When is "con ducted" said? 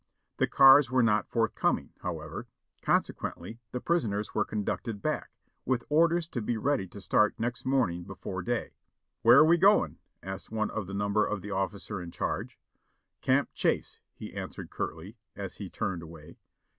4.45-4.99